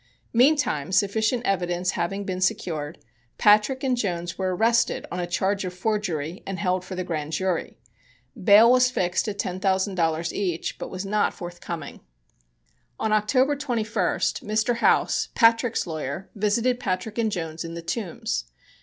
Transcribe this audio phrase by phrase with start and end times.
[0.33, 2.97] Meantime sufficient evidence having been secured,
[3.37, 7.33] Patrick and Jones were arrested on a charge of forgery and held for the Grand
[7.33, 7.77] Jury.
[8.35, 11.99] Bail was fixed at ten thousand dollars each, but was not forthcoming.
[12.99, 14.77] On October 21st, Mr.
[14.77, 18.45] House, Patrick's lawyer, visited Patrick and Jones in the Tombs.